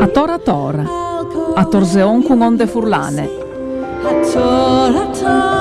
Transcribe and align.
A 0.00 0.06
tora 0.06 0.38
tora, 0.38 0.84
a 1.54 1.64
torzeon 1.66 2.22
con 2.22 2.40
onde 2.40 2.66
furlane. 2.66 3.28
A 4.02 4.12
tora 4.32 5.04
tora, 5.12 5.60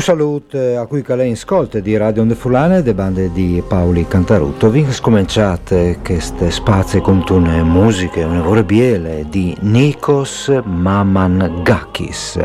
Un 0.00 0.06
saluto 0.06 0.56
a 0.78 0.86
cui 0.86 1.04
lei 1.08 1.32
ascolta 1.32 1.78
di 1.78 1.94
Radio 1.94 2.22
Onde 2.22 2.34
Fulane 2.34 2.82
e 2.82 2.94
bande 2.94 3.30
di 3.32 3.62
Paoli 3.68 4.06
Cantarutto. 4.08 4.70
Vi 4.70 4.90
scominciate 4.90 5.98
queste 6.02 6.50
spazie 6.50 7.02
con 7.02 7.22
tune 7.22 7.62
musiche, 7.62 8.22
una 8.22 8.40
vore 8.40 8.64
biele 8.64 9.26
di 9.28 9.54
Nikos 9.60 10.58
Mamangakis. 10.64 12.38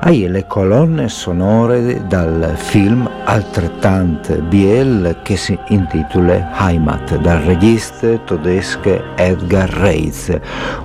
Hai 0.00 0.26
le 0.30 0.46
colonne 0.46 1.10
sonore 1.10 2.06
dal 2.06 2.54
film 2.56 3.06
altrettante 3.24 4.36
biel 4.38 5.20
che 5.22 5.36
si 5.36 5.58
intitola 5.68 6.52
Heimat 6.58 7.18
dal 7.18 7.40
regista 7.40 8.16
tedesco 8.16 9.14
Edgar 9.16 9.68
Reitz. 9.68 10.34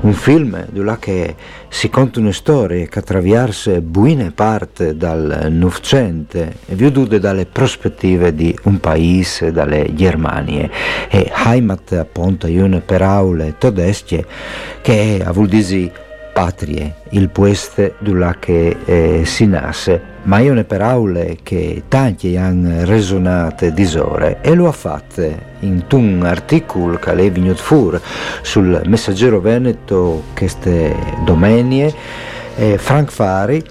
Un 0.02 0.12
film 0.12 0.66
che 0.98 1.34
si 1.70 1.90
conta 1.90 2.20
una 2.20 2.32
storia 2.32 2.86
che 2.88 3.00
attraversa 3.00 3.80
buone 3.80 4.32
parte 4.32 4.98
dal 4.98 5.48
Novecento 5.50 6.38
e 6.38 6.76
veduta 6.76 7.18
dalle 7.20 7.46
prospettive 7.46 8.34
di 8.34 8.58
un 8.64 8.80
paese, 8.80 9.52
dalle 9.52 9.94
Germanie. 9.94 10.70
E 11.10 11.32
Heimat 11.34 11.94
appunto 11.94 12.48
è 12.48 12.62
una 12.62 12.82
paraula 12.82 13.46
tedesche 13.58 14.26
che 14.82 15.24
vuol 15.32 15.48
dire 15.48 15.92
patrie, 16.34 16.96
il 17.10 17.30
pueste 17.30 17.96
dove 18.00 18.78
eh, 18.86 19.22
si 19.26 19.46
nasce, 19.46 20.09
ma 20.24 20.40
è 20.40 20.50
una 20.50 20.64
parola 20.64 21.24
che 21.42 21.84
tanti 21.88 22.36
hanno 22.36 22.86
resonate 22.86 23.74
disore 23.74 24.40
e 24.42 24.54
lo 24.54 24.68
ha 24.68 24.72
fatto 24.72 25.22
in 25.60 25.84
un 25.92 26.24
articolo 26.26 26.98
che 26.98 27.12
è 27.12 27.32
venuto 27.32 27.62
fuori 27.62 28.00
sul 28.42 28.82
Messaggero 28.86 29.40
Veneto 29.40 30.24
queste 30.36 30.96
domenie, 31.24 31.94
eh, 32.56 32.78
Frank 32.78 33.12
Fari 33.12 33.64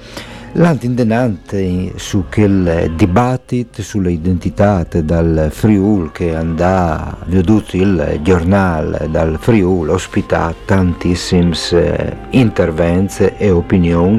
L'antindenante 0.52 1.92
su 1.96 2.24
quel 2.32 2.92
dibattito 2.96 3.82
sulle 3.82 4.12
identità 4.12 4.84
dal 5.02 5.48
Friul 5.52 6.10
che 6.10 6.34
andà 6.34 7.16
veduto 7.26 7.76
il 7.76 8.18
giornale 8.22 9.08
dal 9.10 9.38
Friul 9.38 9.90
ospita 9.90 10.52
tantissime 10.64 11.54
eh, 11.72 12.16
intervenze 12.30 13.36
e 13.36 13.50
opinioni 13.50 14.18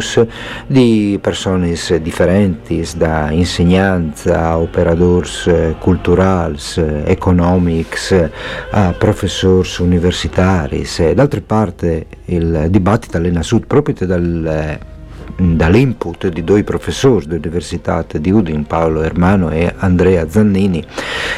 di 0.68 1.18
persone 1.20 1.76
differenti 2.00 2.88
da 2.96 3.32
insegnanti 3.32 4.30
a 4.30 4.60
operatori 4.60 5.30
eh, 5.48 5.76
culturali, 5.80 6.58
economics 7.06 8.30
a 8.72 8.94
professori 8.94 9.68
universitari 9.80 10.86
d'altra 11.16 11.42
parte 11.46 12.06
il 12.26 12.68
dibattito 12.70 13.18
è 13.18 13.30
nato 13.30 13.60
proprio 13.66 13.96
dal 14.06 14.98
dall'input 15.40 16.28
di 16.28 16.44
due 16.44 16.64
professori 16.64 17.26
dell'Università 17.26 18.06
di 18.12 18.32
Udin, 18.32 18.66
Paolo 18.66 19.02
Ermano 19.02 19.50
e 19.50 19.74
Andrea 19.78 20.30
Zannini, 20.30 20.86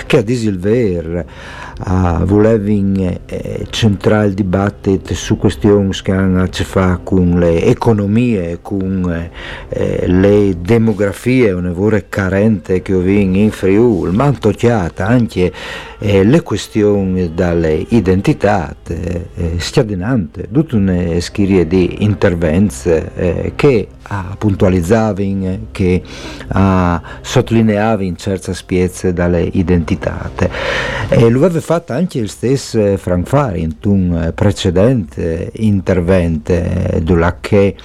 che 0.06 0.18
a 0.18 0.22
disilver 0.24 1.26
uh, 1.86 2.24
volevano 2.26 3.20
eh, 3.26 3.66
centrare 3.70 4.28
il 4.28 4.34
dibattito 4.34 5.14
su 5.14 5.38
questioni 5.38 5.90
che 6.02 6.12
hanno 6.12 6.44
a 6.44 6.48
che 6.48 6.64
fare 6.64 7.00
con 7.04 7.40
le 7.40 7.64
economie, 7.66 8.60
con 8.62 9.30
eh, 9.70 10.08
le 10.08 10.56
demografie, 10.60 11.52
una 11.52 11.72
vera 11.72 12.02
carente 12.08 12.82
che 12.82 12.94
ho 12.94 13.00
visto 13.00 13.38
in 13.38 13.52
Friuli, 13.52 14.16
ma 14.16 14.32
tocchiata 14.32 15.08
anche 15.08 15.52
eh, 16.00 16.24
le 16.24 16.42
questioni 16.42 17.34
dalle 17.34 17.86
identità, 17.90 18.76
eh, 18.88 19.28
scatenante, 19.58 20.48
tutta 20.52 20.76
una 20.76 21.20
serie 21.20 21.68
di 21.68 22.04
interventi 22.04 22.90
eh, 22.90 23.54
che 23.56 23.88
puntualizzavano, 24.38 25.68
che 25.72 26.02
sottolineavano 27.22 28.16
certe 28.16 28.54
spiezze 28.54 29.14
dalle 29.14 29.42
identità. 29.44 30.30
E 31.10 31.24
aveva 31.24 31.60
fatto 31.72 31.94
anche 31.94 32.20
il 32.20 32.30
stesso 32.30 32.98
Frank 32.98 33.26
Fari 33.26 33.62
in 33.62 33.76
un 33.86 34.34
precedente 34.36 35.52
intervento, 35.54 36.54
dove 37.02 37.36
che 37.40 37.76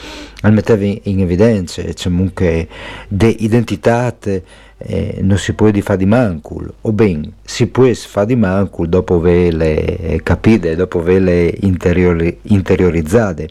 metteva 0.42 0.84
in 0.84 1.20
evidenza 1.20 1.84
comunque 2.02 2.66
le 3.06 3.28
identità 3.28 4.12
eh, 4.78 5.20
non 5.22 5.38
si 5.38 5.54
può 5.54 5.70
fare 5.80 5.98
di 5.98 6.06
mancul, 6.06 6.72
o 6.82 6.92
ben 6.92 7.32
si 7.42 7.66
può 7.66 7.90
fare 7.92 8.26
di 8.26 8.36
mancul 8.36 8.88
dopo 8.88 9.16
averle 9.16 10.20
capite, 10.22 10.76
dopo 10.76 11.00
averle 11.00 11.52
interiori, 11.60 12.38
interiorizzate. 12.42 13.48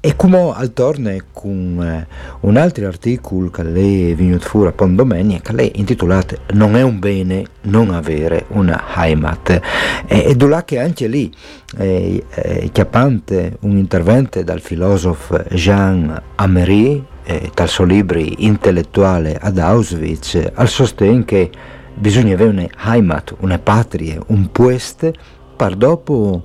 E 0.00 0.14
come 0.14 0.52
al 0.54 0.72
torno 0.72 1.10
con 1.32 1.82
eh, 1.82 2.06
un 2.40 2.56
altro 2.56 2.86
articolo 2.86 3.50
che 3.50 3.64
lei 3.64 4.12
è 4.12 4.14
venuto 4.14 4.46
fuori 4.46 4.68
a 4.68 4.72
Pondomeni, 4.72 5.40
che 5.40 5.52
lei 5.52 5.72
intitolato 5.74 6.38
Non 6.52 6.76
è 6.76 6.82
un 6.82 6.98
bene 7.00 7.44
non 7.62 7.90
avere 7.90 8.44
una 8.50 8.84
Heimat. 8.94 9.60
E, 10.06 10.36
e 10.38 10.46
là 10.46 10.64
che 10.64 10.78
anche 10.78 11.08
lì 11.08 11.32
è, 11.76 12.22
è 12.28 12.70
chiappante 12.70 13.56
un 13.60 13.76
intervento 13.76 14.40
dal 14.42 14.60
filosofo 14.60 15.42
Jean 15.50 16.22
Amery, 16.36 17.04
eh, 17.28 17.50
libro 17.84 18.18
intellettuale 18.18 19.36
ad 19.38 19.58
Auschwitz, 19.58 20.50
al 20.54 20.68
sostegno 20.68 21.24
che 21.24 21.50
bisogna 21.94 22.32
avere 22.34 22.50
una 22.50 22.66
Heimat, 22.92 23.36
una 23.40 23.58
patria, 23.58 24.18
un 24.28 24.50
pueste, 24.50 25.12
per 25.54 25.76
dopo 25.76 26.42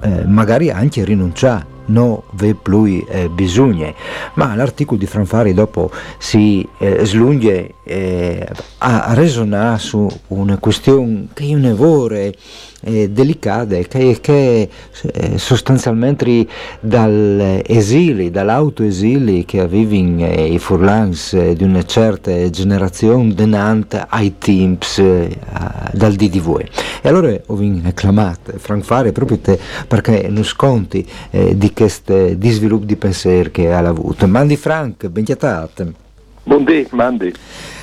eh, 0.00 0.24
magari 0.24 0.70
anche 0.70 1.04
rinunciare 1.04 1.74
non 1.86 2.20
ve 2.32 2.54
più 2.54 3.04
eh, 3.08 3.28
bisogna. 3.28 3.92
Ma 4.34 4.54
l'articolo 4.54 4.98
di 4.98 5.06
Franfari 5.06 5.54
dopo 5.54 5.90
si 6.18 6.66
eh, 6.78 7.04
slunge 7.04 7.74
eh, 7.84 8.46
a, 8.78 9.14
ragionare 9.14 9.78
su 9.78 10.08
una 10.28 10.58
questione 10.58 11.28
che 11.32 11.44
io 11.44 11.58
ne 11.58 11.72
vorrei 11.72 12.34
eh, 12.82 13.08
delicate 13.10 13.86
che, 13.86 14.18
che 14.20 14.68
eh, 15.12 15.38
sostanzialmente 15.38 16.46
dall'esili, 16.80 18.30
dall'autoesili 18.30 19.44
che 19.44 19.66
vivono 19.66 20.26
eh, 20.26 20.52
i 20.52 20.58
furlans 20.58 21.32
eh, 21.34 21.54
di 21.54 21.62
una 21.62 21.84
certa 21.84 22.50
generazione 22.50 23.34
denante 23.34 24.04
ai 24.08 24.36
teams 24.38 25.00
dal 25.00 26.14
DDV. 26.14 26.64
E 27.02 27.08
allora 27.08 27.32
ho 27.46 27.58
acclamato 27.84 28.52
Frank 28.56 28.84
Fare 28.84 29.12
proprio 29.12 29.38
te, 29.38 29.58
perché 29.86 30.26
non 30.28 30.44
sconti 30.44 31.06
di 31.30 31.72
di 31.84 32.50
sviluppo 32.50 32.84
di 32.84 32.96
pensiero 32.96 33.50
che 33.50 33.72
ha 33.72 33.78
avuto. 33.78 34.26
Mandi 34.26 34.56
Frank, 34.56 35.08
ben 35.08 35.24
chiatate. 35.24 35.92
Buondì, 36.42 36.86
mandi. 36.92 37.34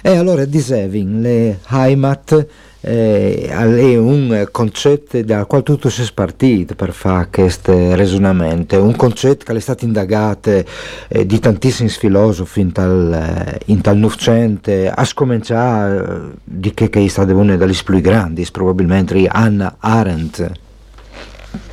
E 0.02 0.18
allora 0.18 0.46
dicevi, 0.46 1.20
le 1.20 1.60
Heimat 1.70 2.48
eh, 2.80 3.48
è 3.48 3.98
un 3.98 4.48
concetto 4.52 5.22
dal 5.22 5.48
quale 5.48 5.64
tutto 5.64 5.90
si 5.90 6.02
è 6.02 6.06
spartito 6.06 6.74
per 6.74 6.92
fare 6.92 7.28
questo 7.30 7.96
ragionamento, 7.96 8.82
un 8.82 8.96
concetto 8.96 9.46
che 9.46 9.54
è 9.54 9.60
stato 9.60 9.86
indagato 9.86 10.64
eh, 11.08 11.26
di 11.26 11.40
tantissimi 11.40 11.90
filosofi 11.90 12.62
in 12.62 12.72
tal, 12.72 13.60
in 13.66 13.82
tal 13.82 13.98
Novecento, 13.98 14.72
a 14.94 15.04
scominciare 15.06 15.98
eh, 15.98 16.38
di 16.44 16.74
che, 16.74 16.90
che 16.90 17.04
è 17.04 17.08
stata 17.08 17.34
una 17.34 17.56
delle 17.56 17.76
più 17.84 18.00
grandi, 18.00 18.48
probabilmente 18.52 19.28
Anna 19.28 19.76
Arendt. 19.80 20.52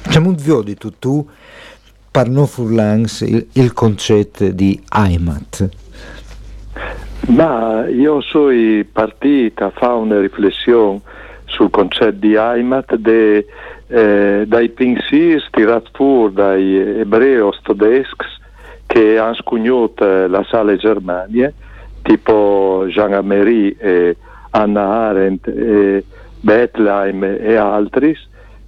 C'è 0.09 0.19
un 0.19 0.35
vio 0.35 0.63
di 0.63 0.75
tutto 0.75 1.27
per 2.11 2.29
non 2.29 2.47
furlans 2.47 3.21
il, 3.21 3.47
il 3.53 3.73
concetto 3.73 4.49
di 4.49 4.81
Heimat. 4.93 5.69
Ma 7.29 7.87
io 7.87 8.21
sono 8.21 8.85
partito 8.91 9.65
a 9.65 9.71
fare 9.71 9.95
una 9.95 10.21
riflessione 10.21 11.01
sul 11.45 11.71
concetto 11.71 12.17
di 12.19 12.35
Heimat 12.35 12.97
de, 12.97 13.47
eh, 13.87 14.45
dai 14.47 14.69
pensieri 14.71 15.43
tirati 15.51 15.91
fuori 15.93 16.33
dai 16.33 17.01
ebrei 17.01 17.49
tedeschi 17.63 18.27
che 18.87 19.19
hanno 19.19 19.35
scugnato 19.35 20.27
la 20.27 20.45
sala 20.49 20.75
Germania, 20.75 21.53
tipo 22.03 22.87
Jean 22.89 23.13
Amery 23.13 23.77
e 23.79 24.17
Anna 24.51 25.09
Arendt 25.09 25.47
e 25.47 26.05
Bethlehem 26.41 27.23
e 27.23 27.55
altri, 27.55 28.17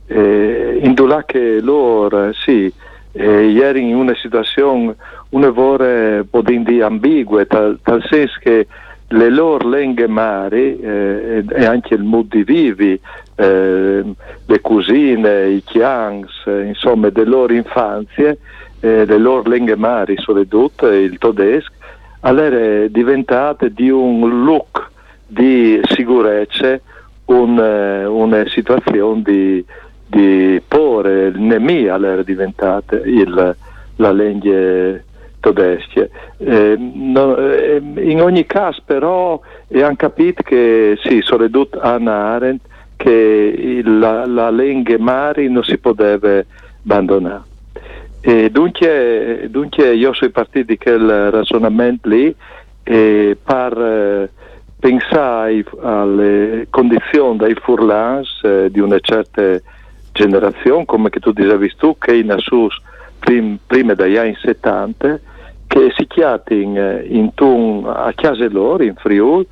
eh, 0.07 0.81
in 0.81 0.95
che 1.27 1.61
loro 1.61 2.33
sì, 2.35 2.73
eh, 3.13 3.47
ieri 3.47 3.89
in 3.89 3.95
una 3.95 4.15
situazione 4.15 4.95
un'evore 5.31 6.25
podindi 6.29 6.81
ambigue, 6.81 7.47
tal, 7.47 7.79
tal 7.83 8.03
senso 8.09 8.39
che 8.41 8.67
le 9.09 9.31
loro 9.31 9.69
lingue 9.69 10.07
mari 10.07 10.79
eh, 10.81 11.45
e 11.47 11.65
anche 11.65 11.95
il 11.95 12.03
mood 12.03 12.29
di 12.29 12.45
vivi, 12.45 12.99
eh, 13.35 14.05
le 14.47 14.61
cugine, 14.61 15.49
i 15.49 15.63
chians, 15.63 16.31
eh, 16.47 16.65
insomma, 16.65 17.11
delle 17.11 17.29
loro 17.29 17.53
infanzie, 17.53 18.39
eh, 18.81 19.05
le 19.05 19.19
loro 19.19 19.49
lingue 19.51 19.77
mari, 19.77 20.17
soprattutto 20.19 20.89
il 20.89 21.19
tedesco, 21.19 21.73
allora 22.21 22.87
diventate 22.87 23.73
di 23.73 23.91
un 23.91 24.45
look 24.45 24.91
di 25.27 25.81
sicurezza, 25.85 26.81
un, 27.27 27.59
eh, 27.59 28.05
una 28.05 28.47
situazione 28.49 29.23
di, 29.23 29.65
di 30.13 30.61
pore, 30.69 31.29
il 31.29 31.41
nemica 31.41 31.95
allora 31.95 32.23
diventate 32.23 32.97
il, 32.97 33.57
la 33.97 34.13
lingua 34.13 35.01
tedesche. 35.41 36.11
Eh, 36.37 36.77
no, 36.79 37.37
eh, 37.39 37.83
in 37.97 38.21
ogni 38.21 38.45
caso 38.45 38.83
però 38.85 39.41
hanno 39.73 39.97
capito 39.97 40.43
che 40.43 40.99
sì, 41.03 41.21
soprattutto 41.23 41.81
Anna 41.81 42.35
Arendt, 42.35 42.67
che 42.97 43.11
il, 43.11 43.99
la, 43.99 44.27
la 44.27 44.51
lingua 44.51 44.99
mari 44.99 45.49
non 45.49 45.65
si 45.65 45.79
poteva 45.79 46.43
abbandonare. 46.85 47.51
E 48.21 48.51
dunque, 48.51 49.47
dunque 49.49 49.95
io 49.95 50.13
sono 50.13 50.31
partito 50.31 50.67
di 50.67 50.77
quel 50.77 51.31
ragionamento 51.31 52.09
lì 52.09 52.33
e 52.85 53.37
per 53.43 54.31
pensare 54.79 55.65
alle 55.81 56.67
condizioni 56.69 57.39
dei 57.39 57.55
furlans 57.55 58.41
eh, 58.43 58.69
di 58.71 58.79
una 58.79 58.99
certa 59.01 59.61
generazione, 60.13 60.85
come 60.85 61.11
che 61.11 61.21
tu 61.21 61.33
dicevi 61.33 61.73
tu, 61.77 61.97
che 61.99 62.17
in 62.17 62.31
Assus 62.31 62.77
prim, 63.19 63.59
prima 63.67 63.95
dagli 63.95 64.17
anni 64.17 64.37
70, 64.41 65.21
che 65.67 65.93
si 65.97 66.07
chiatin 66.07 66.77
eh, 66.77 67.07
in 67.09 67.35
tun 67.35 67.85
a 67.87 68.13
casa 68.15 68.47
loro 68.51 68.83
in 68.83 68.95
Friuli 68.95 69.47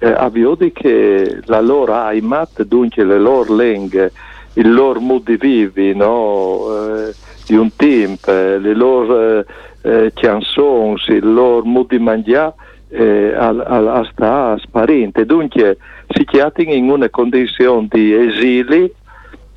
eh, 0.00 0.10
avviodi 0.10 0.72
che 0.72 1.40
la 1.44 1.60
loro 1.60 1.94
Heimat, 1.94 2.62
dunque 2.64 3.04
le 3.04 3.18
loro 3.18 3.54
lingue, 3.54 4.12
il 4.54 4.72
loro 4.72 4.98
modo 4.98 5.24
di 5.26 5.36
vivere 5.36 5.92
no? 5.94 7.06
eh, 7.06 7.14
di 7.46 7.54
un 7.54 7.70
tempo, 7.76 8.30
eh, 8.30 8.58
le 8.58 8.74
loro 8.74 9.38
eh, 9.38 9.44
eh, 9.82 10.12
canzoni, 10.14 10.98
il 11.08 11.32
loro 11.32 11.64
modo 11.64 11.88
di 11.90 11.98
mangiare 11.98 12.54
eh, 12.88 13.34
al, 13.34 13.60
al, 13.60 14.08
sta 14.10 14.56
sparente. 14.58 15.26
Dunque 15.26 15.76
si 16.08 16.24
chiatin 16.24 16.70
in 16.70 16.90
una 16.90 17.10
condizione 17.10 17.86
di 17.90 18.14
esili, 18.14 18.90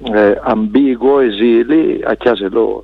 eh, 0.05 0.39
ambiguo 0.43 1.21
esili 1.21 2.01
a 2.03 2.15
casa 2.15 2.47
loro. 2.49 2.83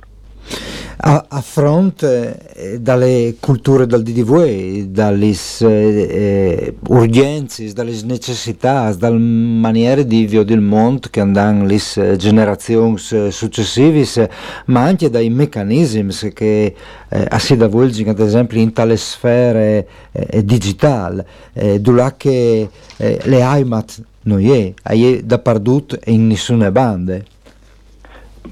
A, 1.02 1.24
a 1.28 1.40
fronte 1.40 2.52
eh, 2.52 2.80
dalle 2.80 3.36
culture 3.40 3.86
del 3.86 4.02
DDV, 4.02 4.82
dalle 4.82 5.34
eh, 5.60 6.74
urgenze, 6.88 7.72
dalle 7.72 7.98
necessità, 8.04 8.92
dalle 8.92 9.16
maniere 9.16 10.04
di 10.04 10.26
vivere 10.26 10.44
del 10.44 10.60
mondo 10.60 11.08
che 11.10 11.20
andranno 11.20 11.64
le 11.64 11.78
eh, 11.96 12.16
generazioni 12.16 13.00
eh, 13.12 13.30
successive, 13.30 14.30
ma 14.66 14.82
anche 14.82 15.08
dai 15.08 15.30
meccanismi 15.30 16.12
che 16.34 16.74
eh, 17.08 17.38
si 17.38 17.54
avvolgono, 17.54 18.10
ad 18.10 18.20
esempio, 18.20 18.60
in 18.60 18.74
tale 18.74 18.98
sfere 18.98 19.88
eh, 20.12 20.44
digitali, 20.44 21.22
eh, 21.54 21.80
che 22.18 22.68
eh, 22.98 23.20
le 23.24 23.38
Heimat 23.38 24.02
non 24.22 24.40
è, 24.40 24.72
è 24.82 25.20
da 25.22 25.38
perdut 25.38 25.98
in 26.06 26.26
nessuna 26.26 26.70
banda. 26.70 27.18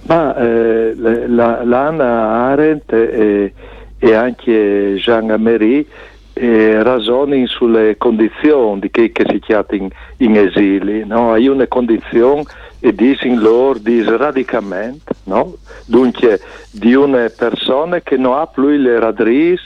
Ma 0.06 0.36
eh, 0.36 0.94
la, 0.96 1.64
l'Anna 1.64 2.50
Arendt 2.50 2.92
e, 2.92 3.52
e 3.98 4.14
anche 4.14 4.94
Jean 4.96 5.30
Amery 5.30 5.86
eh, 6.34 6.82
ragionano 6.82 7.46
sulle 7.46 7.96
condizioni 7.96 8.80
di 8.80 8.90
chi 8.90 9.10
che 9.10 9.24
si 9.28 9.40
chiama 9.40 9.66
in, 9.70 9.88
in 10.18 10.36
esili. 10.36 11.04
No? 11.04 11.32
Hai 11.32 11.48
una 11.48 11.66
condizione 11.66 12.44
e 12.80 12.94
dicono 12.94 13.40
loro 13.40 13.78
di 13.78 14.00
sradicamento, 14.02 15.12
no? 15.24 15.54
dunque 15.84 16.40
di 16.70 16.94
una 16.94 17.30
persona 17.36 18.00
che 18.00 18.16
non 18.16 18.38
ha 18.38 18.46
più 18.46 18.68
le 18.68 19.00
radris 19.00 19.60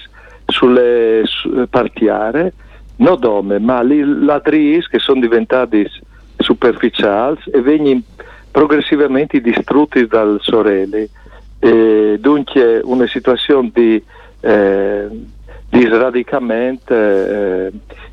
sulle 0.46 1.22
su, 1.24 1.66
partiare, 1.68 2.54
non 2.96 3.18
dome, 3.18 3.58
ma 3.58 3.82
le 3.82 4.04
ladris 4.04 4.86
che 4.88 4.98
sono 4.98 5.20
diventati 5.20 5.88
superficiali 6.36 7.38
e 7.52 7.60
vengono 7.60 8.02
progressivamente 8.50 9.40
distrutti 9.40 10.06
dal 10.06 10.38
sorelle. 10.40 11.08
E 11.58 12.18
dunque 12.20 12.80
una 12.82 13.06
situazione 13.06 13.70
di, 13.72 14.02
eh, 14.40 15.08
di 15.68 15.80
sradicamento 15.86 16.94
eh, 16.94 17.72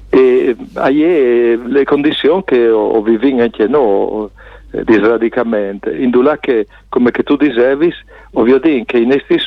e 0.09 0.55
eh, 0.73 1.59
le 1.63 1.83
condizioni 1.83 2.43
che 2.45 2.69
ho 2.69 3.01
viviamo 3.01 3.43
anche 3.43 3.67
noi 3.67 4.29
eh, 4.71 4.83
di 4.83 4.93
sradicamento, 4.93 5.89
in 5.89 6.11
che, 6.39 6.67
come 6.89 7.11
che 7.11 7.23
tu 7.23 7.35
dicevi, 7.35 7.91
ovviamente 8.33 8.85
che 8.85 8.97
in 8.99 9.09
questi 9.25 9.39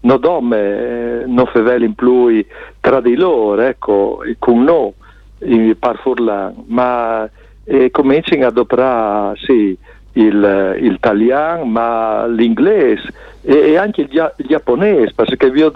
eh, 0.00 0.06
non 0.06 0.20
dome, 0.20 0.58
eh, 0.58 1.22
non 1.26 1.46
fevelin 1.46 1.94
più 1.94 2.44
tra 2.80 3.00
di 3.00 3.14
loro, 3.14 3.60
ecco, 3.62 4.22
con 4.38 4.62
noi, 4.62 4.92
in 5.40 5.76
Parfurlan, 5.78 6.64
ma 6.66 7.28
e 7.70 7.90
cominciano 7.90 8.46
ad 8.46 8.52
adoperare 8.52 9.36
sì, 9.42 9.76
il, 10.12 10.76
italiano, 10.80 11.64
ma 11.64 12.26
l'inglese 12.26 13.12
e, 13.42 13.72
e, 13.72 13.76
anche 13.76 14.02
il, 14.02 14.32
il 14.36 14.46
giapponese, 14.46 15.12
perché 15.14 15.50
vedo 15.50 15.72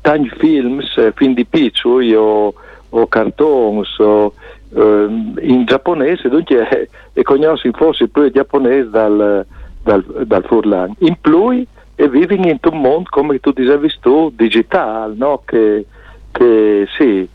tanti 0.00 0.30
film, 0.38 0.80
eh, 0.96 1.12
film 1.14 1.34
di 1.34 1.44
piccoli 1.44 2.14
o, 2.14 2.54
o 2.88 3.06
cartoni 3.08 3.84
o, 3.98 4.32
eh, 4.74 5.06
in 5.42 5.64
giapponese, 5.66 6.30
dunque 6.30 6.66
eh, 6.68 6.88
e 7.12 7.22
conosco 7.22 7.68
forse 7.72 8.08
più 8.08 8.22
il 8.22 8.32
giapponese 8.32 8.88
dal, 8.88 9.44
dal, 9.82 10.04
dal 10.24 10.44
Furlan. 10.44 10.94
In 11.00 11.16
più 11.20 11.64
e 12.00 12.08
vivono 12.08 12.46
in 12.46 12.58
un 12.70 12.80
mondo, 12.80 13.08
come 13.10 13.40
tu 13.40 13.50
dicevi 13.50 13.92
tu, 14.00 14.30
digitale, 14.32 15.14
no? 15.16 15.42
che, 15.44 15.84
che 16.30 16.86
sì, 16.96 17.28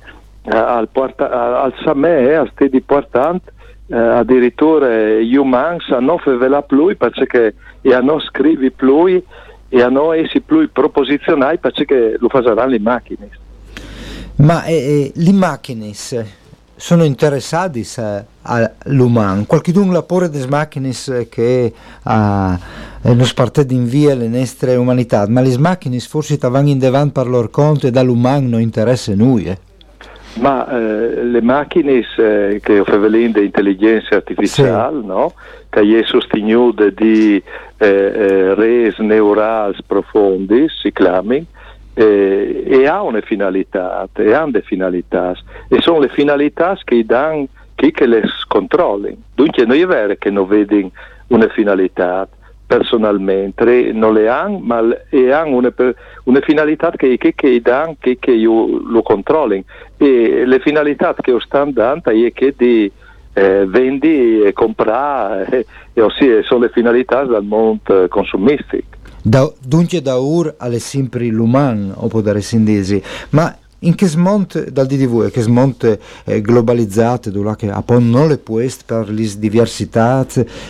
al, 0.46 0.88
porta, 0.88 1.62
al 1.62 1.74
Samè, 1.84 2.32
al 2.32 2.50
stedi 2.54 2.80
portante, 2.80 3.52
eh, 3.88 3.98
addirittura 3.98 5.20
gli 5.20 5.36
umani 5.36 5.80
non 6.00 6.18
fanno 6.18 6.62
più 6.62 6.96
perché 6.96 7.56
non 8.00 8.22
scrivi 8.22 8.72
più 8.72 9.06
e 9.08 9.24
e 9.68 9.82
a 9.82 9.90
noi 9.90 10.30
si 10.30 10.40
più 10.40 10.72
proposizionali 10.72 11.58
perché 11.58 12.16
lo 12.18 12.30
faranno 12.30 12.68
le 12.68 12.80
macchine. 12.80 13.30
Ma 14.36 14.64
eh, 14.64 14.76
eh, 14.76 15.12
le 15.14 15.32
macchine 15.34 15.94
sono 16.76 17.04
interessati 17.04 17.86
all'umano? 18.42 19.46
Qualcuno 19.46 19.92
la 19.92 20.04
porre 20.04 20.30
delle 20.30 20.48
macchine 20.48 20.92
che 21.30 21.74
ha 22.04 22.60
eh, 23.02 23.14
non 23.14 23.28
parte 23.34 23.66
in 23.70 23.86
via 23.86 24.16
le 24.16 24.28
nostre 24.28 24.76
umanità, 24.76 25.26
ma 25.28 25.42
le 25.42 25.58
macchine 25.58 26.00
forse 26.00 26.38
vanno 26.40 26.70
in 26.70 26.80
davanti 26.80 27.12
per 27.12 27.28
loro 27.28 27.50
conto 27.50 27.88
e 27.88 27.92
dall'umano 27.92 28.48
non 28.48 28.62
interessa 28.62 29.14
noi. 29.16 29.46
Eh? 29.46 29.58
Ma 30.36 30.68
eh, 30.68 31.24
le 31.24 31.42
macchine 31.42 32.04
eh, 32.18 32.60
che 32.64 32.80
offrono 32.80 33.16
intelligenza 33.18 34.16
artificiale, 34.16 35.02
sì. 35.02 35.06
no? 35.06 35.34
che 35.70 36.00
è 36.00 36.04
sostenuta 36.06 36.90
di 36.90 37.42
eh, 37.78 37.88
eh, 37.88 38.54
resi 38.56 39.04
neurali 39.04 39.76
profondi, 39.86 40.68
si 40.70 40.92
chiamano, 40.92 41.46
eh, 41.94 42.64
e 42.66 42.88
ha 42.88 43.02
una 43.02 43.22
finalità, 43.22 44.08
e 44.14 44.34
hanno 44.34 44.52
delle 44.52 44.66
finalità, 44.66 45.34
e 45.68 45.82
sono 45.82 46.00
le 46.00 46.10
finalità 46.10 46.78
che 46.84 47.06
danno 47.06 47.48
chi 47.76 47.92
che 47.92 48.06
le 48.06 48.24
controlli. 48.48 49.16
Dunque 49.34 49.66
non 49.66 49.78
è 49.78 49.86
vero 49.86 50.16
che 50.18 50.30
non 50.30 50.48
vedono 50.48 50.92
una 51.28 51.48
finalità, 51.50 52.28
personalmente, 52.66 53.92
non 53.94 54.14
le 54.14 54.30
hanno, 54.30 54.60
ma 54.60 54.78
hanno 54.78 55.56
una, 55.56 55.74
una, 56.24 56.40
finalità 56.42 56.92
che, 56.92 57.18
che, 57.18 57.34
che 57.36 57.62
danno, 57.62 57.96
che, 58.00 58.18
che 58.20 58.36
lo 58.36 59.02
controllino. 59.04 59.64
E 59.98 60.44
le 60.46 60.60
finalità 60.60 61.14
che 61.20 61.36
stanno 61.40 61.72
dando 61.72 62.10
è 62.10 62.32
che 62.34 62.54
di 62.58 62.92
eh, 63.34 63.66
vendi 63.68 64.42
e 64.42 64.54
comprare, 64.54 65.66
eh, 65.94 66.02
ossia 66.02 66.42
sono 66.44 66.62
le 66.62 66.70
finalità 66.70 67.24
del 67.26 67.44
mondo 67.44 68.08
consumistico. 68.08 69.02
Da, 69.26 69.50
dunque 69.66 70.02
da 70.02 70.18
ur 70.18 70.54
alle 70.58 70.80
sempre 70.80 71.28
l'umano, 71.28 71.94
o 71.96 72.08
può 72.08 72.20
dare 72.20 72.42
sindesi, 72.42 73.02
ma 73.30 73.58
in 73.84 73.96
che 73.96 74.08
smonte 74.08 74.72
dal 74.72 74.86
DDV, 74.86 75.30
che 75.32 75.42
smonte 75.42 76.00
eh, 76.26 76.42
globalizzate, 76.42 77.32
dove 77.32 77.56
appunto 77.70 78.18
non 78.18 78.28
le 78.28 78.38
può 78.38 78.62
per 78.86 79.10
le 79.10 79.30
diversità 79.38 80.26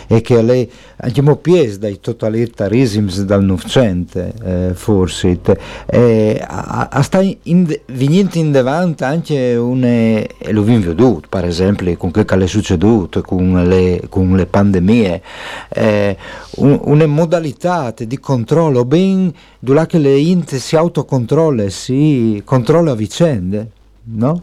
e 0.06 0.20
che 0.20 0.42
lei 0.42 0.70
andiamo 0.96 1.36
pies 1.36 1.78
dai 1.78 2.00
totalitarismi 2.00 3.24
dal 3.24 3.44
Novecento, 3.44 4.32
eh, 4.42 4.70
forse, 4.74 5.38
eh, 5.86 6.42
a, 6.46 6.88
a 6.90 7.02
sta 7.02 7.20
venendo 7.20 8.38
in 8.38 8.52
davanti 8.52 9.04
anche 9.04 9.54
un, 9.54 9.84
e 9.84 10.28
lo 10.50 10.60
abbiamo 10.60 10.84
veduto, 10.84 11.28
per 11.28 11.44
esempio, 11.44 11.96
con 11.96 12.10
che 12.10 12.24
è 12.24 12.46
succeduto, 12.46 13.22
con 13.22 13.66
le, 13.66 14.02
con 14.08 14.34
le 14.34 14.46
pandemie, 14.46 15.22
eh, 15.70 16.16
un, 16.56 16.80
una 16.84 17.06
modalità 17.06 17.92
di 17.96 18.18
controllo 18.18 18.84
ben 18.84 19.32
dove 19.58 19.86
le 19.92 20.18
int 20.18 20.56
si 20.56 20.76
autocontrolla, 20.76 21.68
si 21.70 22.42
controlla 22.44 22.94
vicende, 23.04 23.70
no? 24.04 24.42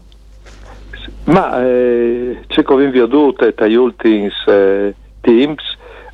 Ma 1.24 1.62
eh, 1.64 2.38
c'è 2.46 2.62
come 2.62 2.88
veduto 2.90 3.52
tra 3.54 3.66
gli 3.66 3.74
ultimi 3.74 4.30
eh, 4.46 4.94
teams 5.20 5.62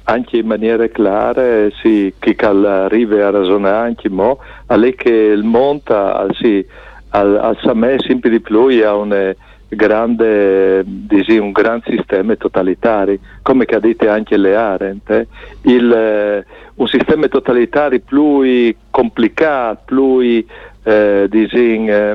anche 0.05 0.39
in 0.39 0.47
maniera 0.47 0.87
chiara, 0.87 1.69
sì, 1.83 2.15
chi 2.19 2.35
arriva 2.41 3.27
a 3.27 3.31
ragionare 3.31 3.89
anche 3.89 4.09
mo, 4.09 4.39
è 4.67 4.95
che 4.95 5.11
il 5.11 5.43
mondo 5.43 6.29
sì, 6.41 6.65
al, 7.11 7.37
al 7.37 7.59
Samè 7.61 7.97
sempre 8.01 8.31
di 8.31 8.41
più 8.41 8.69
ha 8.83 8.95
un 8.95 9.35
grande, 9.69 10.83
disi, 10.87 11.37
un 11.37 11.53
gran 11.53 11.83
sistema 11.85 12.35
totalitario, 12.37 13.19
come 13.43 13.67
che 13.67 13.75
ha 13.75 13.81
detto 13.81 14.09
anche 14.09 14.39
le 14.39 14.57
Arendt, 14.57 15.11
eh? 15.11 15.27
Il, 15.65 15.93
eh, 15.93 16.45
un 16.77 16.87
sistema 16.87 17.29
totalitario 17.29 18.01
più 18.01 18.75
complicato, 18.91 19.83
più 19.85 20.43
eh, 20.89 21.27
disi, 21.29 21.85
eh, 21.87 22.15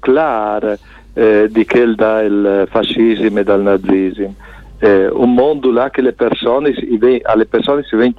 chiaro 0.00 0.78
eh, 1.14 1.48
di 1.50 1.66
quel 1.66 1.94
dal 1.94 2.66
fascismo 2.70 3.38
e 3.38 3.42
dal 3.42 3.62
nazismo 3.62 4.34
eh, 4.82 5.06
un 5.06 5.32
mondo 5.32 5.70
là 5.70 5.90
che 5.90 6.02
le 6.02 6.12
persone, 6.12 6.74
alle 7.22 7.46
persone 7.46 7.84
si 7.84 7.94
veng, 7.94 8.14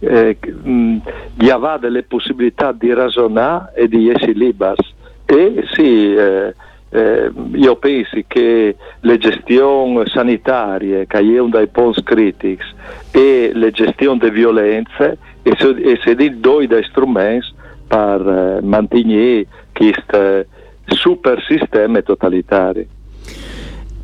eh, 0.00 0.36
gli 0.40 1.48
aveva 1.48 1.78
delle 1.78 2.02
possibilità 2.02 2.72
di 2.72 2.92
ragionare 2.92 3.72
e 3.76 3.88
di 3.88 4.10
essere 4.10 4.32
liberi. 4.32 4.84
E 5.24 5.64
sì, 5.72 6.14
eh, 6.14 6.54
eh, 6.90 7.30
io 7.52 7.76
penso 7.76 8.18
che 8.26 8.76
le 8.98 9.18
gestioni 9.18 10.02
sanitarie, 10.08 11.06
che 11.06 11.18
è 11.18 11.38
un 11.38 11.50
dei 11.50 11.68
post 11.68 12.02
critics, 12.02 12.66
e 13.12 13.52
le 13.54 13.70
gestioni 13.70 14.18
delle 14.18 14.32
violenze, 14.32 15.18
e, 15.42 15.52
e 15.52 16.00
se 16.02 16.16
di 16.16 16.40
due 16.40 16.66
dei 16.66 16.82
strumenti 16.82 17.54
per 17.88 18.28
eh, 18.28 18.64
mantenere 18.64 19.46
questo 19.72 20.44
super 20.84 21.42
sistema 21.48 22.00
totalitario. 22.02 22.86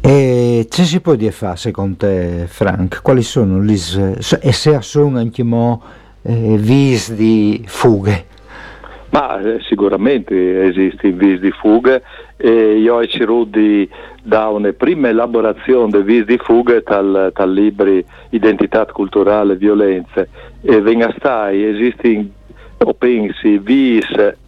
E 0.00 0.66
che 0.68 0.84
si 0.84 1.00
può 1.00 1.14
dire 1.14 1.30
fare 1.30 1.56
secondo 1.56 1.96
te, 1.96 2.44
Frank? 2.46 3.00
Quali 3.02 3.22
sono 3.22 3.60
le 3.60 3.74
e 3.74 4.52
se 4.52 4.82
sono 4.82 5.18
anche 5.18 5.42
mo 5.42 5.82
eh, 6.22 6.56
vis 6.58 7.12
di 7.14 7.62
fughe? 7.66 8.32
Ma 9.10 9.40
eh, 9.40 9.60
sicuramente 9.62 10.64
esistono 10.64 11.16
vis 11.16 11.40
di 11.40 11.50
fughe 11.52 12.02
e 12.36 12.78
io 12.78 12.96
ho 12.96 13.06
ceruto 13.06 13.58
da 14.22 14.48
una 14.48 14.72
prima 14.72 15.08
elaborazione 15.08 15.90
di 15.90 16.02
vis 16.02 16.24
di 16.24 16.36
fughe 16.36 16.82
dal, 16.84 17.30
dal 17.32 17.52
libro 17.52 18.02
Identità 18.30 18.84
culturale 18.86 19.54
e 19.54 19.56
violenze 19.56 20.28
e 20.60 20.80
venga 20.80 21.14
stai 21.16 21.64
esistono 21.64 22.28
o 22.78 22.94
pensi 22.94 23.58
vis 23.58 24.06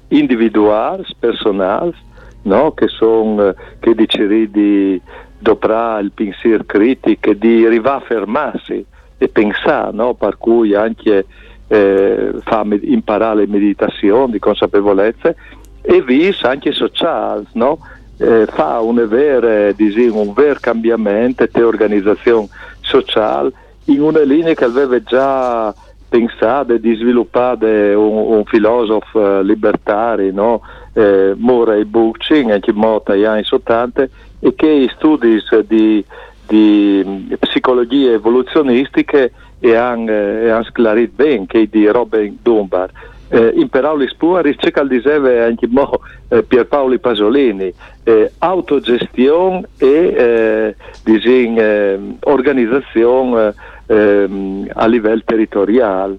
individuali, 0.09 1.05
personali, 1.19 1.95
no? 2.43 2.73
che 2.73 2.89
sono 2.89 3.55
che 3.79 3.95
dicevi 3.95 4.51
di 4.51 5.01
dovrà 5.39 5.99
il 5.99 6.13
pensiero 6.13 6.65
critico 6.65 7.33
di 7.35 7.65
arrivare 7.65 7.99
a 7.99 8.07
fermarsi 8.07 8.85
e 9.19 9.29
pensare, 9.29 9.93
no? 9.93 10.15
per 10.15 10.37
cui 10.39 10.75
anche 10.75 11.27
eh, 11.69 12.33
fa 12.43 12.65
med- 12.65 12.85
imparare 12.85 13.41
le 13.41 13.47
meditazioni 13.47 14.33
di 14.33 14.39
consapevolezza 14.39 15.35
e 15.83 16.03
vis 16.03 16.43
anche 16.43 16.73
sociale, 16.73 17.45
no? 17.53 17.79
eh, 18.19 18.47
fa 18.47 18.81
un 18.81 19.07
vero, 19.09 19.75
un 20.17 20.33
vero 20.33 20.59
cambiamento 20.61 21.47
di 21.51 21.63
organizzazione 21.63 22.49
sociale 22.81 23.53
in 23.85 24.01
una 24.01 24.23
linea 24.23 24.55
che 24.55 24.65
aveva 24.65 25.01
già 25.03 25.75
pensato 26.09 26.77
di 26.77 26.95
sviluppare 26.95 27.95
un, 27.95 28.37
un 28.37 28.45
filosofo 28.45 29.41
libertario, 29.41 30.33
no? 30.33 30.63
eh, 30.93 31.35
Murray 31.37 31.85
Bookchin, 31.85 32.53
anche 32.53 32.73
morto 32.73 33.13
negli 33.13 33.25
anni 33.25 33.45
80, 33.49 34.09
e 34.41 34.55
che 34.55 34.69
i 34.69 34.91
studi 34.95 35.41
di, 35.67 36.05
di 36.47 37.37
psicologia 37.39 38.13
evoluzionistica 38.13 39.29
hanno 39.61 40.65
sclarito 40.65 41.13
bene, 41.17 41.47
che 41.47 41.69
di 41.69 41.87
Robin 41.87 42.37
Dunbar. 42.43 42.91
Eh, 43.29 43.55
in 43.57 43.69
parole 43.69 44.07
spure 44.09 44.55
c'è 44.55 44.71
che 44.71 44.87
diceva 44.87 45.47
anche 45.47 45.67
mo, 45.67 46.01
eh, 46.29 46.45
Pierpaoli 46.45 47.01
Pasolini, 47.01 47.73
eh, 48.05 48.33
autogestione 48.39 49.67
e 49.79 50.15
eh, 50.17 50.77
disin, 51.03 51.57
eh, 51.59 51.99
organizzazione 52.21 53.53
ehm, 53.87 54.71
a 54.73 54.87
livello 54.87 55.23
territoriale. 55.25 56.19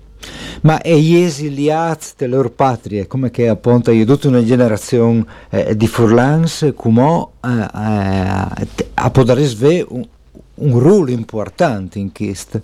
Ma 0.61 0.81
e 0.81 0.99
gli 0.99 1.15
esiliati 1.15 2.07
delle 2.17 2.35
loro 2.35 2.49
patrie, 2.49 3.07
come 3.07 3.29
che 3.29 3.47
appunto 3.47 3.91
è 3.91 4.05
tutta 4.05 4.27
una 4.27 4.43
generazione 4.43 5.23
eh, 5.51 5.75
di 5.77 5.87
furlans, 5.87 6.73
come 6.75 7.27
eh, 7.45 7.49
eh, 7.49 8.67
a 8.95 9.09
poter 9.11 9.37
avere 9.37 9.85
un, 9.89 10.05
un, 10.55 10.79
ruolo 10.79 11.11
importante 11.11 11.99
in 11.99 12.11
questo? 12.11 12.61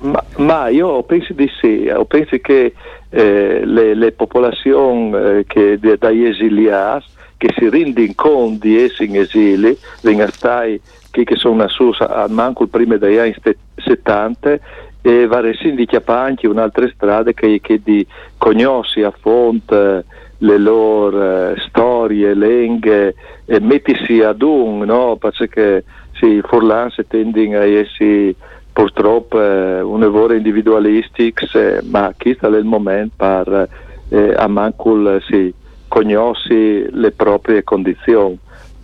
Ma, 0.00 0.22
ma, 0.36 0.68
io 0.68 1.02
penso 1.02 1.32
di 1.32 1.50
sì, 1.60 1.82
io 1.84 2.04
penso 2.04 2.36
che 2.40 2.74
eh, 3.08 3.62
le, 3.64 3.94
le, 3.94 4.12
popolazioni 4.12 5.16
eh, 5.16 5.44
che, 5.46 5.78
esiliati 5.80 7.04
che 7.40 7.54
si 7.56 7.70
rendono 7.70 8.12
conto 8.14 8.66
di 8.66 8.82
essere 8.82 9.06
in 9.06 9.16
esilio, 9.16 9.74
vengono 10.02 10.30
stati 10.30 10.78
che, 11.10 11.24
che 11.24 11.36
sono 11.36 11.66
su 11.68 11.92
a 11.98 12.26
manco 12.28 12.66
prima 12.66 12.96
degli 12.96 13.18
anni 13.18 13.34
70 13.76 14.58
e 15.02 15.26
varesi 15.26 15.72
di 15.72 15.88
anche 16.06 16.46
un'altra 16.46 16.88
strada 16.94 17.32
che, 17.32 17.60
che 17.62 17.80
di 17.82 18.06
conosci 18.36 19.02
a 19.02 19.10
fonte 19.10 20.04
le 20.42 20.58
loro 20.58 21.52
eh, 21.52 21.60
storie, 21.68 22.34
lingue 22.34 23.14
e 23.44 23.60
mettisi 23.60 24.20
ad 24.22 24.42
un, 24.42 24.80
no? 24.80 25.16
perché 25.16 25.84
sì, 26.12 26.40
forlanze 26.42 27.06
tendono 27.06 27.58
a 27.58 27.64
essere 27.64 28.34
purtroppo 28.72 29.40
eh, 29.40 29.80
un 29.80 30.00
lavoro 30.00 30.34
individualistico, 30.34 31.46
eh, 31.54 31.80
ma 31.84 32.14
questo 32.16 32.52
è 32.52 32.58
il 32.58 32.64
momento 32.64 33.14
per 33.16 33.68
eh, 34.10 34.34
a 34.36 34.46
manco 34.48 35.20
sì, 35.20 35.52
conosci 35.88 36.86
le 36.90 37.10
proprie 37.10 37.62
condizioni. 37.64 38.38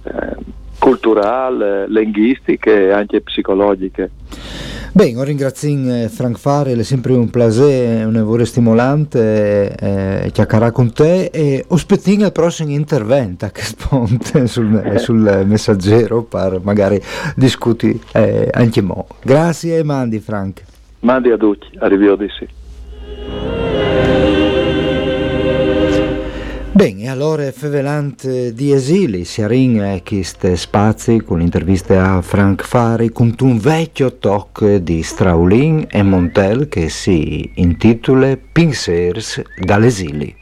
Eh, 0.04 0.64
culturali, 0.78 1.90
linguistiche 1.92 2.88
e 2.88 2.92
anche 2.92 3.20
psicologiche. 3.20 4.10
Bene, 4.92 5.24
ringrazio 5.24 5.68
eh, 5.68 6.08
Frank 6.08 6.38
Farrell, 6.38 6.78
è 6.78 6.82
sempre 6.82 7.12
un 7.12 7.28
piacere, 7.28 8.04
un 8.04 8.14
lavoro 8.14 8.46
stimolante 8.46 9.74
eh, 9.78 10.30
chiacchierare 10.32 10.72
con 10.72 10.90
te 10.90 11.26
e 11.26 11.64
aspettiamo 11.68 12.24
il 12.24 12.32
prossimo 12.32 12.70
intervento 12.70 13.46
che 13.52 13.60
sponte 13.60 14.46
sul, 14.46 14.92
sul 14.96 15.44
messaggero 15.44 16.22
per 16.22 16.60
magari 16.62 16.98
discuti 17.34 18.00
eh, 18.14 18.48
anche 18.50 18.80
mo. 18.80 19.06
Grazie 19.22 19.78
e 19.78 19.82
mandi 19.82 20.18
Frank. 20.18 20.62
Mandi 21.00 21.30
a 21.30 21.36
tutti, 21.36 21.66
arrivederci. 21.78 22.48
Bene, 26.76 27.08
allora 27.08 27.50
Fevelant 27.52 28.50
di 28.50 28.70
esili 28.70 29.24
si 29.24 29.40
arringa 29.40 29.98
questi 30.02 30.54
spazi 30.58 31.22
con 31.22 31.38
l'intervista 31.38 32.16
a 32.16 32.20
Frank 32.20 32.66
Fari 32.66 33.08
con 33.08 33.34
un 33.40 33.58
vecchio 33.58 34.18
talk 34.18 34.74
di 34.74 35.02
Straulin 35.02 35.86
e 35.88 36.02
Montel 36.02 36.68
che 36.68 36.90
si 36.90 37.50
intitola 37.54 38.36
Pinsers 38.52 39.40
dall'esili. 39.58 40.36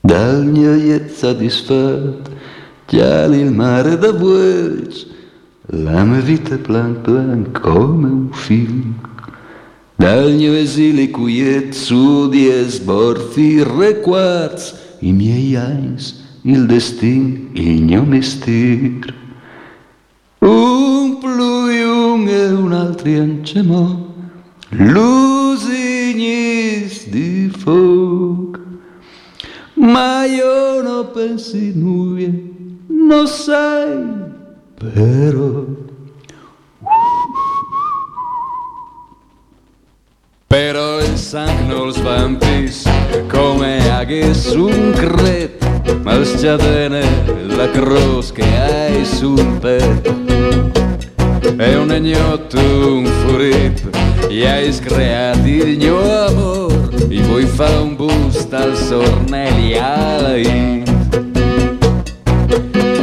Dal 0.00 0.46
mio 0.46 1.08
soddisfatto, 1.08 2.30
chiali 2.84 3.40
il 3.40 3.50
mare 3.50 3.98
da 3.98 4.12
vuelci, 4.12 5.15
la 5.68 6.04
mia 6.04 6.20
vita 6.20 6.56
plan 6.58 7.00
plan 7.02 7.50
come 7.52 8.08
un 8.08 8.30
film. 8.32 8.94
Dal 9.96 10.32
mio 10.34 10.52
esilio 10.52 11.10
quiet 11.10 11.72
su 11.72 12.28
dies 12.28 12.78
borfi 12.78 13.62
requarts, 13.64 14.74
i 15.00 15.12
miei 15.12 15.56
eins, 15.56 16.22
il 16.42 16.66
destin, 16.66 17.48
il 17.54 17.82
mio 17.82 18.04
mestier. 18.04 19.14
Un 20.38 21.18
pluiung 21.18 22.28
e 22.28 22.50
un 22.52 22.72
altro 22.72 23.10
ancemo, 23.10 24.14
lusignis 24.68 25.88
di 27.08 27.50
fuoco. 27.50 28.60
Ma 29.74 30.24
io 30.24 30.80
non 30.82 31.10
pensi 31.12 31.72
nulla, 31.74 32.30
non 32.86 33.26
sai 33.26 34.25
però 34.92 35.64
però 40.46 41.00
il 41.00 41.16
sangue 41.16 41.92
svampis 41.92 42.84
come 43.28 43.90
aghes 43.90 44.52
un 44.54 44.92
cret 44.94 45.56
ma 46.02 46.22
scatene 46.24 47.02
la 47.56 47.70
croce 47.70 48.32
che 48.32 48.44
hai 48.44 49.04
sul 49.04 49.58
petto. 49.60 50.14
È 51.56 51.74
un 51.76 51.90
agnotto 51.90 52.58
un 52.58 53.06
furetto 53.06 53.90
e 54.28 54.46
hai 54.46 54.72
screati 54.72 55.50
il 55.50 55.78
mio 55.78 55.98
amore 56.26 57.06
e 57.08 57.20
vuoi 57.22 57.46
fare 57.46 57.76
un 57.76 57.96
busto 57.96 58.56
al 58.56 58.76
sornelli 58.76 59.74
ai 59.78 60.84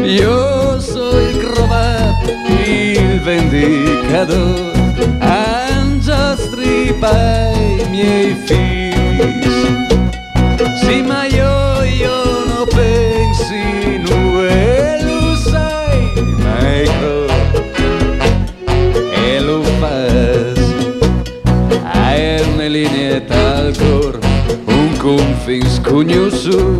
io 0.03 0.52
Angia 5.19 6.37
stripa 6.37 7.11
i 7.51 7.89
miei 7.89 8.33
figli 8.45 9.43
Sì 10.81 11.01
ma 11.01 11.25
io, 11.25 11.83
io 11.83 12.45
non 12.45 12.65
pensi 12.73 13.97
nue 13.97 15.01
lo 15.03 15.35
sai 15.35 16.13
Maestro 16.37 17.25
E 19.13 19.39
lo 19.41 19.61
fas. 19.61 20.73
Hai 21.83 22.41
una 22.53 22.67
linea 22.67 23.19
tal 23.27 23.75
cor 23.75 24.19
Un 24.67 24.95
confin 24.99 25.69
scugnoso 25.69 26.77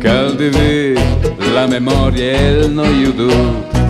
Caldi 0.00 0.94
la 1.52 1.68
memoria 1.68 2.32
e 2.32 2.50
il 2.50 2.70
noiudo 2.72 3.81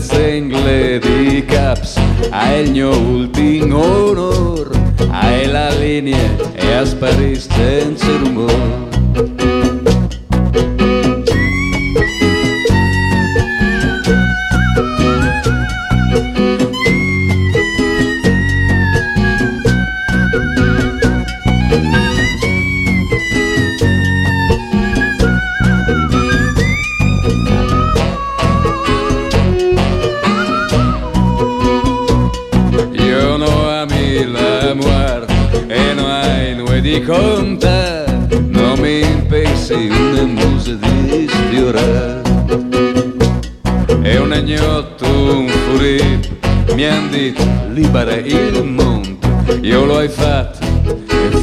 sengle 0.00 0.98
di 0.98 1.44
caps 1.44 1.96
a 2.30 2.52
il 2.54 2.72
mio 2.72 2.90
ultimo 2.90 3.78
onor 4.08 4.68
Hai 5.10 5.46
la 5.46 5.70
linea 5.74 6.34
e 6.54 6.72
a 6.72 6.84
senza 7.38 8.06
rumore 8.18 8.95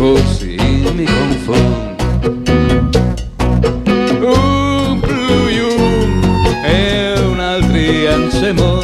forse 0.04 0.46
mi 0.96 1.06
confondo 1.06 2.04
un 4.20 5.00
pluyum 5.00 6.22
e 6.66 7.14
un 7.22 7.40
altri 7.40 8.08
ancemo 8.08 8.84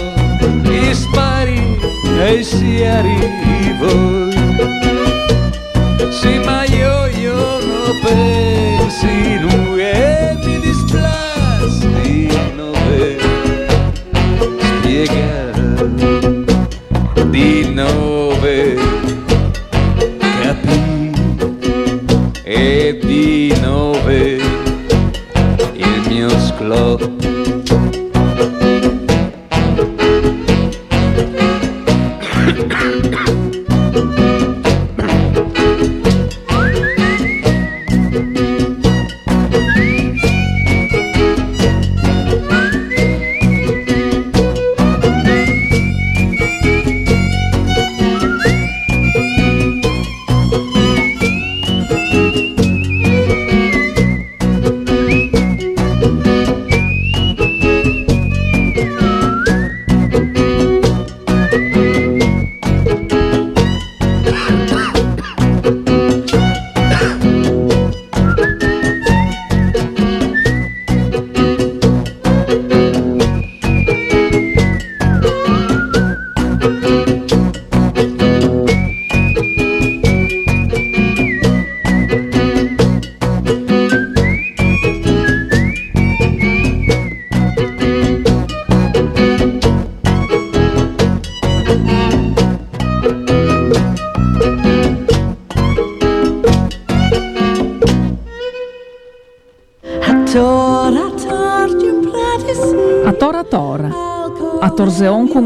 gli 0.63 0.93
spari 0.93 1.77
e 2.21 2.41
si 2.41 2.84
arrivo 2.86 3.48